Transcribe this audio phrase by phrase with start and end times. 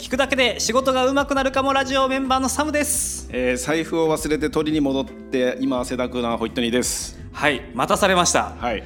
[0.00, 3.28] 聞くだけで仕事が上手くなるかもラジオメンバーのサムです。
[3.30, 7.20] えー、財布を忘れて取りに戻って今汗だくなホイットニーです。
[7.32, 8.54] はい待たされました。
[8.58, 8.82] はい。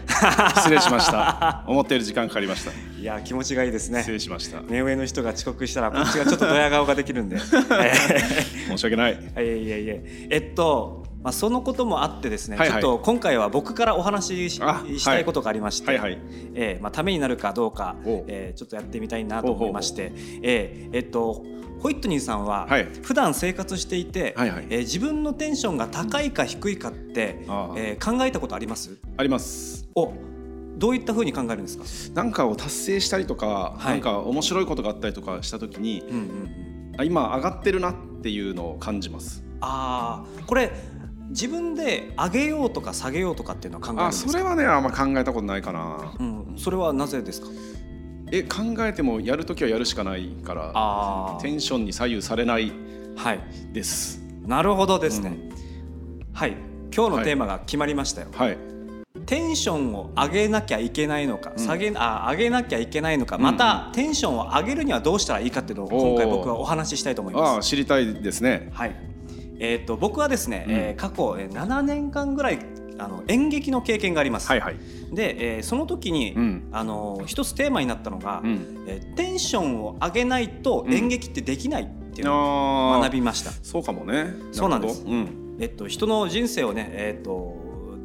[0.56, 1.62] 失礼しました。
[1.71, 2.72] 思っている時間かかりました。
[3.00, 4.00] いや気持ちがいいですね。
[4.00, 4.61] 失礼しました。
[4.62, 7.38] 目上の人が遅刻したらこっちがちょっとドヤ顔ができるんで、
[8.66, 9.12] 申し訳ない。
[9.14, 10.26] いえいえいえ。
[10.30, 12.82] えっとまあ、そのこともあってですね、はいはい。
[12.82, 15.98] ちょっと今回は僕からお話ししたいことがありまして、はい。
[15.98, 16.18] はい
[16.54, 21.42] えーまあ、ためになるかどうかえーちょっとやってみたいなと思いまして、えーえっと
[21.80, 22.84] ホイットニーさんははい。
[23.02, 24.66] 普段生活していて、はいはい。
[24.69, 28.98] えー自分のテンションが高いか低いかって、ああえー考えたことあります？
[29.16, 29.88] あります。
[29.95, 30.12] お
[30.77, 33.92] どういったふうに考えるんですか、なんかを達成したりとか、はい。
[33.92, 39.42] なんか面白いことがあったりとかした時にうんうんうん、あ今上がってるなっていうのを感じます。
[39.61, 40.70] ああこれ
[41.30, 44.30] 自分で上げようとか下げようとかっていうのは考えるんあですか？
[44.33, 46.14] それはねあんま考えたことないかな。
[46.19, 47.48] うん、それはなぜですか？
[48.30, 52.73] え考えてもやるときはやるしかないからあテンションに左右されない
[53.17, 53.41] あはい。
[53.72, 54.20] です。
[54.47, 55.39] なるほどですね、
[56.33, 56.56] はい。
[56.95, 58.58] 今日のテーマが決まりましたよ、はい。
[59.27, 61.58] テンションを上げなきゃいけないのか、ん。
[61.58, 67.58] 下げあ上げなきゃいけないのか、んまたテンションを上げるにはどうしたらいいかっていうのを今回僕はお話ししたいと思いあます。
[67.58, 68.69] あ知りたいですね。
[68.72, 69.14] はい
[69.58, 70.74] えー、と僕はですね、うん。
[70.74, 72.58] えー過去えー7年間ぐらい
[72.98, 74.48] あの演劇の経験があります。
[74.48, 74.77] はいはい。
[75.12, 76.69] で、えーその時に、うん。
[76.72, 78.84] あの一つテーマになったのが、うん。
[78.86, 83.50] えーテンションを上げないと演劇ってできないっていうのをあ学びました。
[83.62, 84.34] そうかもね。
[84.52, 85.05] そうなんです。
[85.06, 85.56] うん。
[85.61, 87.56] えっと、人の人生をね、えっと、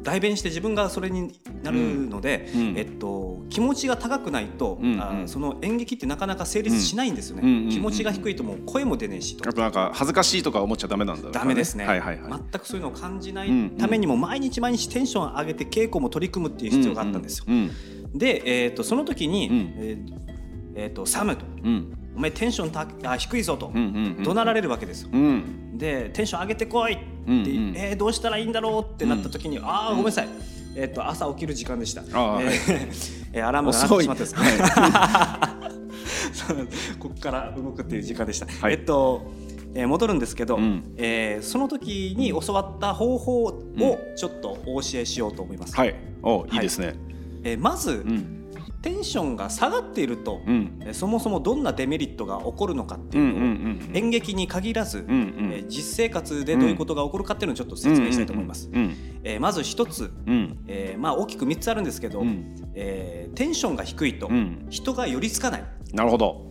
[0.02, 5.00] 代弁して自分がそれになるので、うんうんえっと、気持ちが高くないと、うんうん。
[5.00, 7.70] あーその演劇ってなかなか成立しないんですよね、うんうんうんうん。
[7.70, 9.48] 気持ちが低いともう声も出ねえしと。
[9.48, 11.38] あとなんか恥ずかしいとか思っちゃダメなんだろうね。
[11.38, 12.32] ダメですね、はいはいはい。
[12.32, 17.44] 全くそういうのを感じないためにも毎日毎日テンション上げて稽古も取り組むっていう必要があったんですよ。
[17.48, 17.70] うん
[18.14, 19.74] で、えっとその時に、うん。
[19.76, 20.30] えー
[20.76, 21.44] えーとサムと。
[21.64, 24.24] うん「お前テンションたあ低いぞ」と、うんうんうん。
[24.24, 25.10] 怒鳴られるわけですよ。
[25.12, 25.78] うん。
[25.78, 27.74] でテンション上げてこいって、うんうん。
[27.76, 30.28] えーどうしたらいいんだろうってなった時に、ああごめんなさい、
[30.76, 32.02] えっと朝起きる時間でした。
[32.02, 32.50] えー
[33.32, 34.34] えーアラームが鳴ってしまったんです。
[36.46, 36.68] そう
[36.98, 38.46] ここから動くっていう時間でした。
[38.46, 38.74] はい。
[38.74, 39.22] えっと、
[39.74, 40.94] えー戻るんですけど、うん。
[40.96, 43.52] えーその時に教わった方法を
[44.16, 45.76] ちょっとお教えしようと思います。
[45.76, 45.94] はい。
[46.22, 46.94] おいいですね。
[47.44, 48.39] えーまず、うん
[48.82, 50.78] テンションが下がっていると、うん。
[50.80, 53.90] えーそもそもどんなデメリットが起こるのかってうんういうのを、ん。
[53.94, 55.08] 演劇に限らず、うんう
[55.48, 58.70] んえー実生活でどういうことが起こるかっていうのをちょっと説明したいと思います。
[58.72, 60.58] うんえーまず一つ、うん。
[60.66, 62.54] えーまあ、大きく3つあるんですけど、うん。
[62.74, 64.66] えーテンションが低いとうん。
[64.70, 66.48] 人が寄りつかない、なるほど。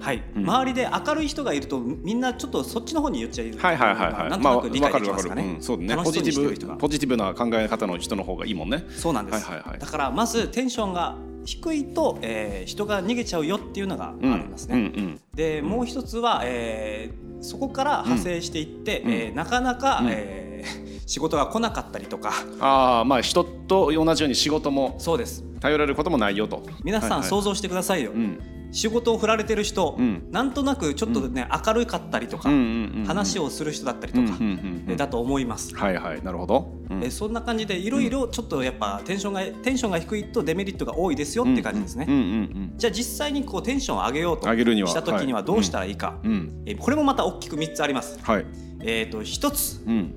[0.00, 0.22] はい。
[0.36, 0.42] うん。
[0.44, 4.30] 周りで明るい人がいるとみんなちょっとそっちの方に寄っちゃいるはいはいはいはい。
[4.30, 5.56] なんとなく理解できますかね、わるわる。
[5.56, 5.62] うん。
[5.62, 8.84] そうだねポジティブポジティブな考え方の人の方がいいもんね。
[8.90, 9.78] そうなんです、はいはいはい。
[9.78, 15.20] だからまずテンションが低いと、えー人が逃げちゃうよっていうのがありますね、うんうん。
[15.34, 19.12] でもう一つは、えーそこから派生していって、うん。
[19.12, 20.08] えーなかなか、うん。
[20.10, 22.32] えー 仕事が来なかったりとか。
[22.60, 25.44] ああまあ人と同じように仕事もそうです。
[25.60, 26.62] 頼れることもないよと。
[26.82, 27.28] 皆さんはいはい。
[27.28, 28.40] 想像してくださいよ、うん
[28.74, 30.26] 仕事を振られてる人、うん。
[30.32, 35.74] なんとなくちょっとね、明るかったりとか、うんうんうん話をする人だったりとか、うんうんうんだと思います。
[35.74, 36.72] はいはいなるほど。
[36.90, 37.04] うん。
[37.04, 42.06] えそんな感じでいろいろちょっとやっぱテンションがテンションが低いとデメリットが多いですよって感じですね。
[42.08, 46.62] うんうんうんじゃあ実際にこうテンションを上げようとした時にはどうしたらいいか、うんうん。
[46.66, 48.18] えこれもまた大きく3つあります。
[48.22, 48.46] はい。
[48.80, 50.14] えー、と1つ、うん。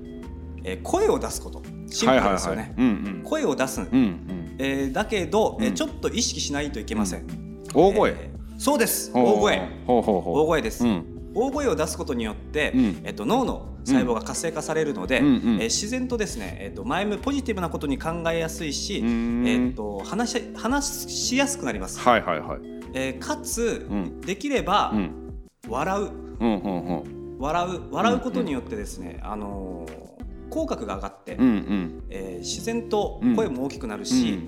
[0.64, 1.62] えー声を出すこと。
[1.90, 2.74] シンプルですよね。
[2.76, 3.22] うんうん。
[3.24, 4.56] 声を出す、うんうん。
[4.58, 7.26] えーだけど、えちょっと意識しないといけません。
[7.72, 8.10] 大声。
[8.10, 9.12] えーそうです。
[9.14, 9.68] 大声。
[9.86, 10.02] 大
[10.46, 10.84] 声です。
[10.84, 11.30] うん。
[11.32, 13.00] 大声を出すことによって、うん。
[13.04, 15.32] えっと、脳の細胞が活性化されるので、うんうん。
[15.32, 19.44] えー自然とですね、えっと、前向ポジティブなことに考えやすいし、うん。
[19.46, 22.58] えっと、話し話しやすくなります、はいはいはい。
[22.94, 24.20] えーかつ、うん。
[24.22, 25.10] できれば、うん。
[25.68, 26.10] 笑う。
[26.40, 27.38] うんうんうん。
[27.38, 27.94] 笑う。
[27.94, 30.08] 笑うことによってですね、あのー
[30.50, 32.02] 口角が上がって、うんうん。
[32.10, 34.40] えー自然と声も大きくなるし、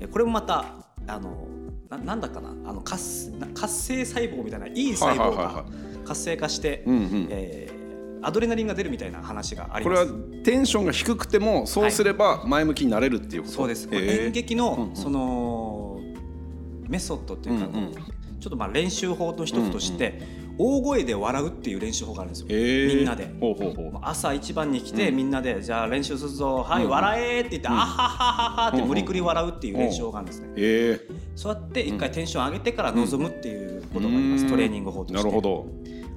[0.00, 0.64] えーこれもまた
[1.06, 1.46] あの
[1.90, 2.50] ななんだかな？
[2.66, 5.64] あの活な活性細胞みたいないい細胞はいはいはいがは
[6.04, 7.28] 活性化して、うんうん。
[7.30, 7.78] えー
[8.20, 10.42] アドレナリンが出るみたいな話がありこれはます。
[10.42, 13.54] テンションが低くてもそうすれば前向きになれるっていうこと？
[13.54, 13.86] そうです。
[13.86, 14.26] これへー。
[14.26, 14.66] 演劇うんうん。
[14.88, 16.00] のその
[16.88, 17.92] メソッドっていうか、うんうん。
[17.92, 20.20] ちょっとまあ練習法の一つとして、
[20.58, 22.48] 大声で笑うっていう練習法があるんですよ。
[22.96, 23.32] みんなで。
[23.40, 24.00] ほうほうほう。
[24.02, 25.16] 朝一番に来て、うん。
[25.16, 26.64] みんなでじゃあ練習するぞ。
[26.68, 26.90] はい、うん。
[26.90, 27.74] 笑えって言って、うん。
[27.74, 28.88] あははははってうんうん。
[28.88, 31.18] 無理くり笑うっていう練習法があるんですね。
[31.36, 34.50] そうやって一回テンション上げてから臨むっていうことがあります、うん。
[34.50, 35.16] トレーニング法として。
[35.16, 35.66] なるほど。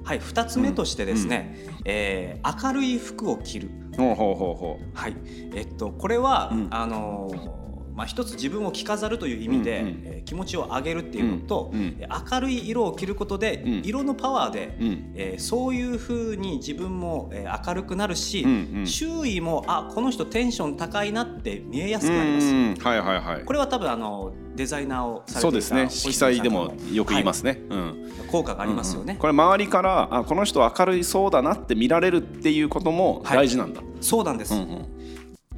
[0.04, 3.70] はい、二つ目としてですね、えー明るい服を着る。
[3.96, 5.16] ほうほうほうほはい、
[5.54, 6.68] えっとこれは、うん。
[6.70, 7.61] あのー
[7.94, 10.02] まあ、一つ自分を着飾るという意味で、うんうん。
[10.04, 11.96] えー気持ちを上げるっていうのと、うんうん。
[11.98, 13.82] えー明るい色を着ることで、うん。
[13.84, 15.12] 色のパワーで、うん。
[15.14, 18.86] えーそういうふうに自分も、えー明るくなるし、うんうん。
[18.86, 22.46] 周囲もあこの人テンション高いなって見えやすくなります。
[22.46, 23.44] うんはいはいはい。
[23.44, 25.88] これは多分あのデザイナーをそうですね。
[25.90, 27.80] 色彩でもよく言いますね、ね、うん。
[27.80, 28.02] はい
[28.32, 34.86] 効果がありますよね、これ周りからあこの人明るいそうだなって見られるっていうことも大事なんだ、そうなんです、うんうん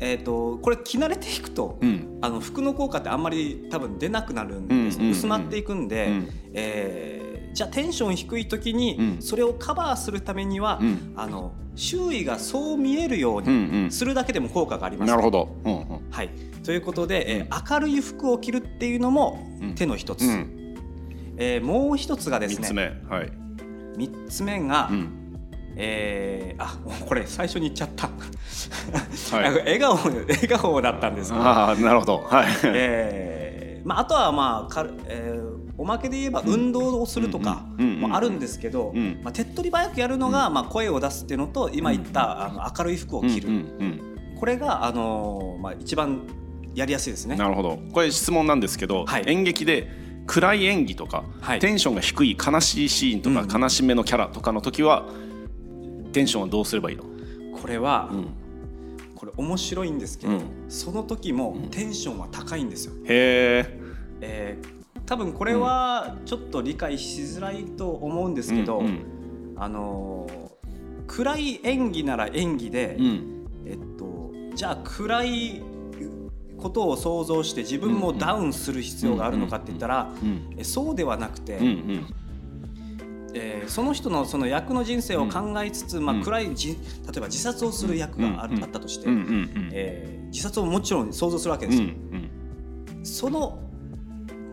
[0.01, 2.19] えー、とこれ着慣れていくと、うん。
[2.21, 6.29] あの服の効果ってあんまり多分出なくなるんです、うんうんうん薄まっていくんで、うん。
[6.55, 9.23] えーじゃあテンション低い時にうん。
[9.23, 11.13] それをカバーするためには、うん。
[11.17, 15.11] あの周囲がそう見えるよううんにするだけでも効果があります。
[15.11, 16.11] なるほど、うんうん。
[16.11, 16.31] はい、
[16.65, 19.75] ということで、えー明るい服を着るっていうのもうん。
[19.75, 20.75] 手の一つ、うん、
[21.37, 23.17] えーもう一つがです3つね目。
[23.17, 23.33] はい、
[23.97, 25.24] 三つ目が、うん
[25.77, 28.09] えーあこれ最初に言っちゃった、
[29.37, 29.55] はい。
[29.59, 31.45] 笑顔笑顔だったんですけど。
[31.45, 32.19] ああなるほど。
[32.19, 39.19] はい、えーまあ、あとはまあかる、えーおまけで言えば運動をするとかもあるんですけど、うん。
[39.25, 43.49] まあ、手っ取り早くやるのが、まあ、声を出すっていうのと今言ったあの明るい服を着る、
[44.39, 46.23] これが、あのーまあ、一番
[46.77, 47.35] やりやすいですね。
[47.35, 47.81] うんなるほど。
[47.93, 49.25] これ質問なんですけど、はい。
[49.27, 49.91] 演劇で
[50.29, 51.59] 暗い演技とか、はい。
[51.59, 53.63] テンションが低い悲しいシーンとか、うん。
[53.63, 55.09] 悲しめのキャラとかの時は
[56.15, 57.05] テンションはどうすればいいの、
[57.61, 58.27] これは、うん。
[59.15, 60.43] これ面白いんですけど、うん。
[60.69, 62.95] その時もテンションは高いんですよ。
[63.05, 63.81] へえ
[64.21, 64.75] えー
[65.07, 68.99] 多分これはちょっと理解しづらいと思うんですけど、うんうん。
[69.57, 70.45] あのー
[71.07, 73.47] 暗い演技なら演技で、うん。
[73.67, 75.63] えっと、じゃあ暗い
[76.57, 80.55] ことを想像して自分もダウンする必要があるのかって言ったら、うん。
[80.57, 82.07] えそうではなくて、うんうん
[83.35, 86.77] えーその人のその役の人生を考えつつ、まあ、うん暗いじ例
[87.17, 89.07] えば自殺をする役があ,、ったとして、
[89.73, 91.89] えー自殺をもちろん想像するわけでうすよ。
[91.89, 92.31] ん。
[93.05, 93.61] その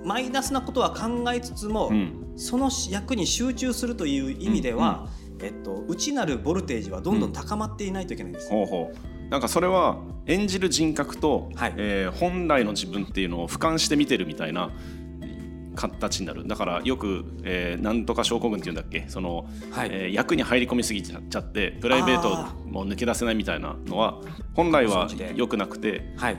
[0.06, 2.34] マイナスなことは考えつつも、うん。
[2.36, 5.08] その役に集中するという意味では、
[5.42, 8.50] えっと、内なるボルテージはどんどん高まっていないといけないんです。
[8.50, 9.30] ほうほう。
[9.30, 9.98] なんかそれは
[10.28, 11.74] 演じる人格と、はい。
[11.78, 14.72] えー本来の自分っていうのを俯瞰して見てるみたいな
[15.76, 16.48] 形になる。
[16.48, 19.06] だからよく、えーなんとか症候群っていうんだっけ？
[19.08, 19.90] その、はい。
[19.92, 24.22] えー役に入り込みすぎちゃってプライベートあも抜け出せないみたいなのは
[24.54, 26.38] 本来は良くなくてはい、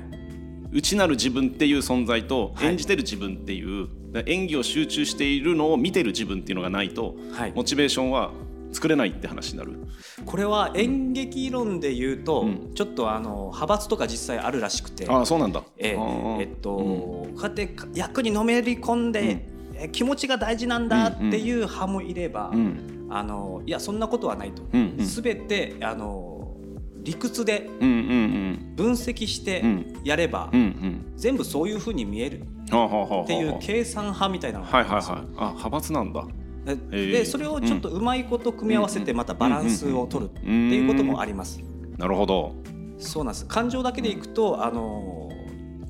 [0.72, 2.66] 内なる自分っていう存在とはい。
[2.68, 3.88] 演じてる自分っていう、
[4.26, 7.52] 演技を集中しているのを見てる自分っていうのがないとはい。
[7.54, 8.30] モチベーションは
[8.72, 9.78] 作れないって話になる。
[10.24, 12.74] これは演劇論で言うと、うん。
[12.74, 15.62] ちょっとあの派閥とか実際あるらしくて、ああそうなんだ。
[15.76, 15.96] え
[16.40, 23.08] えっと、こうやって役にのめり込んで、え気持ちが大事なんだっていう派もいれば、うん。
[23.10, 24.62] あのいやそんなことはないと。
[24.72, 25.06] うんうん。
[25.06, 26.56] すべてあの
[27.02, 30.00] 理屈でうんうん分析してうん。
[30.04, 31.12] やれば、うんうん。
[31.16, 35.36] 全部そういうふうに見えるっていう計算派みたいなのがはいはいあるんですよ。
[35.36, 35.48] はい。
[35.50, 36.26] あ派閥なんだ
[36.64, 41.60] でそれをちょっとうまいこと組み合わせてまたバランスを取るっていうこともあります。
[41.98, 42.54] なるほど。
[42.98, 43.46] そうなんです。
[43.46, 45.28] 感情だけでいくとあの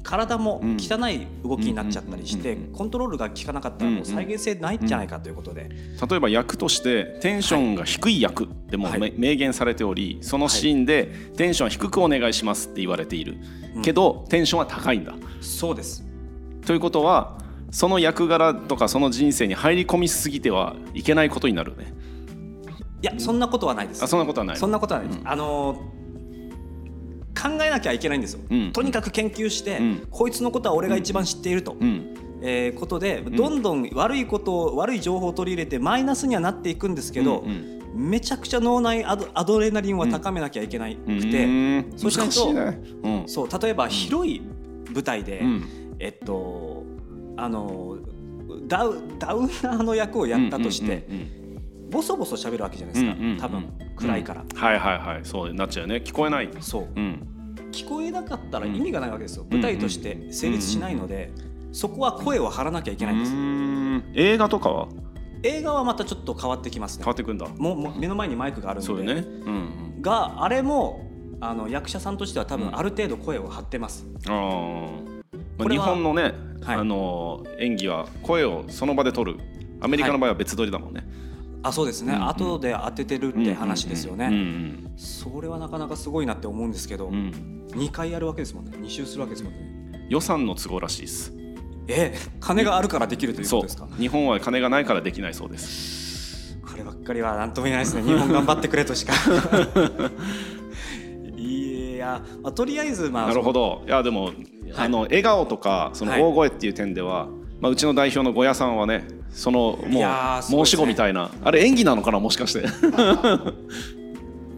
[0.03, 2.77] 体も汚い動きになっちゃったりしてうんうんうんうん。
[2.77, 5.69] コントロールが効かなかったらもう再現性ないんじゃないかということで、
[6.09, 9.01] 例えば役としてテンションが低い役でもはい。
[9.01, 13.37] め明言されておりそのシーンでテンション低くお願いしますって言われている。
[13.77, 13.83] うん。
[13.83, 15.15] けどテンションは高いんだ。
[15.41, 16.05] そうです。
[16.67, 17.39] ということは
[17.73, 21.93] その役柄とかその人生に入り込みすぎてはいけないことになるね。
[23.03, 24.05] いやそんなことはないです。
[24.05, 25.29] あそんなことはないそんなことはないうん。
[25.29, 25.81] あの
[27.35, 28.73] 考えなきゃいけないんですよ、うん。
[28.73, 30.07] とにかく研究して、うん。
[30.11, 32.15] こいつのことは俺が一番知っていると、うん。
[32.43, 38.11] えーことでどんどん悪いことを悪い情報を取り入れてマイナスにはなっていくんですけど、うんうん。
[38.11, 41.93] めちゃくちゃ脳内アドアドレナリンは高めなきゃいけなくて、うん。
[41.97, 43.29] そうしないとねうん。
[43.29, 44.43] そう例えば広い
[44.93, 45.65] 舞台で、うん。
[45.99, 46.85] えっと
[47.37, 47.99] あの
[48.67, 51.43] ダウダウナーの役をやったとして、うんうんうん
[51.93, 53.39] ボソボソ喋るわけじゃないですか、うんうんうん。
[53.39, 54.49] 多分暗いから、うん。
[54.59, 55.21] はいはいはい。
[55.25, 55.97] そうなっちゃうよね。
[56.03, 56.49] 聞こえない。
[56.61, 56.89] そう。
[56.97, 57.29] うん。
[57.71, 61.31] 聞こえなかったら意味がないわけですよ、舞台として成立しないので、
[61.71, 63.27] そこは声を張らなきゃいけないんで
[64.15, 64.89] す、映画とかは？
[65.43, 67.05] 映画はまたちょっと変わってきますね。
[67.05, 67.47] 変わってくんだ。
[67.47, 68.87] もう目の前にマイクがあるので。
[68.87, 69.13] そうよね。
[69.21, 71.11] うんがあれも
[71.43, 72.61] あの役者さんとしては多うん。
[72.63, 75.23] 分ある程度声を張ってます、あー。
[75.59, 76.33] まあ日本のね、
[76.63, 76.77] はい。
[76.77, 79.41] あの演技は声をその場で取る。
[79.81, 81.05] アメリカの場合は別撮りだもんね、
[81.65, 82.29] あそうですね、うんうん。
[82.29, 87.15] 後で当ててるって話ですよね、うんそれはなかなかすごいなって思うんですけど、うん。
[87.15, 88.73] うん2回やるわけですもんね。
[88.77, 90.07] 2周するわけですもんね。
[90.09, 91.33] 予算の都合らしいです。
[91.89, 93.89] え金があるからできるということですか？
[93.99, 96.59] 日本は金がないからできないそうです。
[96.65, 98.03] こればっかりは何とも言えないですね。
[98.03, 99.15] 日本頑張ってくれとしか。
[101.37, 103.83] いや、まあ、とりあえずまあなるほど。
[103.87, 104.33] いやでも
[104.77, 107.29] あの笑顔とかその大声っていう点では、
[107.61, 110.01] まあ、うちの代表の小屋さんはねそのも
[110.41, 112.65] う申し子みたいな、あれ演技なのかなもしかして。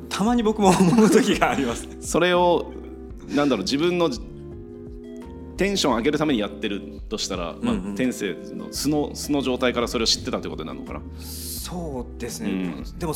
[0.08, 2.72] たまに僕も思う時があります それを
[3.34, 4.08] なんだろう自分の
[5.56, 11.00] テンション上げるためにやってるとしたら、まあ、天性の素の素の状態からそれを知ってたってことなのかな。
[11.18, 13.14] そうですね、うん、でも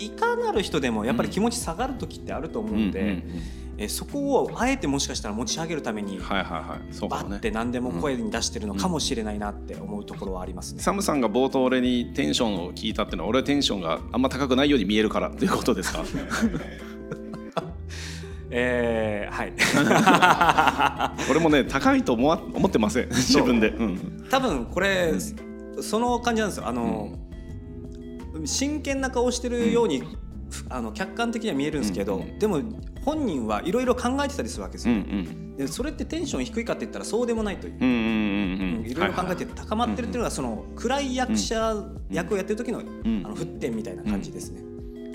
[0.00, 3.22] いかなる人でもやっぱり気持ち下がる時ってあると思うんで、
[3.78, 10.82] えそこをあえてもしかしたら持ち上げるために、はいはいはい、そうバッて何でも声に出してるのかもしれないなって思うところはありますね。
[10.82, 16.04] サムさんが冒頭俺にテンションを聞いたっていうのは俺はテンションがあんま高くないように見えるからということですか？
[18.50, 19.52] えー、はい。
[21.30, 23.08] 俺もね高いと思わ思ってません。
[23.08, 25.16] 自分で、うん、多分これ、う
[25.78, 26.66] ん、その感じなんですよ。
[26.66, 27.19] あの、うん、
[28.44, 30.02] 真剣な顔してるように、
[30.68, 32.60] あの客観的には見えるんですけど、でも
[33.04, 34.94] 本人はいろいろ考えてたりするわけですよ、
[35.56, 38.86] でそれってテンション低いかって言ったらそうでもないという。
[38.86, 41.76] いろいろ考えて高まってるっていうのがその暗い役者
[42.10, 44.62] 役をやってる時の,、あの沸点みたいな感じですね。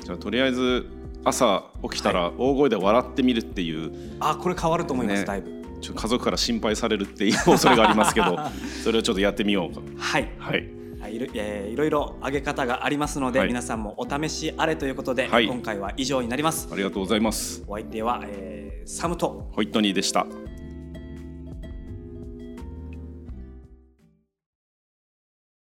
[0.03, 0.85] じゃあとりあえず
[1.23, 5.55] 朝起きたら大声で笑ってみるっていう、はい、あこれ変わると思います、ね、だいぶ。
[5.81, 8.37] ちょ家族から心配されるっていう恐れがありますけど
[8.83, 9.81] それをちょっとやってみようか。
[9.97, 10.84] はい、はい
[11.15, 16.67] いろえー、いろいろ上げ方がありますので、はい、皆さんもお試しあれということで、はい、今回は以上になります。
[16.71, 17.63] ありがとうございます。
[17.67, 19.49] お相手は、えー、サムと。
[19.53, 20.25] ホイットニーでした